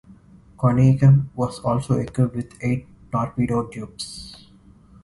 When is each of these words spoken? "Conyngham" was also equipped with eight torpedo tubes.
"Conyngham" 0.57 1.27
was 1.35 1.59
also 1.59 1.93
equipped 1.99 2.35
with 2.35 2.57
eight 2.63 2.87
torpedo 3.11 3.67
tubes. 3.67 4.35